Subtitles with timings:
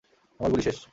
[0.39, 0.77] আমার গুলি শেষ!